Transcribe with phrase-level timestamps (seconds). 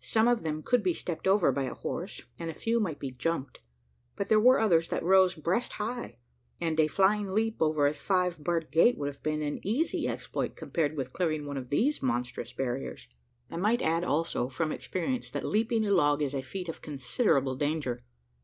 [0.00, 3.10] Some of them could be stepped over by a horse, and a few might be
[3.10, 3.58] "jumped,"
[4.14, 6.18] but there were others that rose breast high;
[6.60, 10.54] and a flying leap over a five barred gate would have been an easy exploit,
[10.54, 13.08] compared with clearing one of these monstrous barriers.
[13.50, 17.56] I might add, also, from experience, that leaping a log is a feat of considerable
[17.56, 18.04] danger.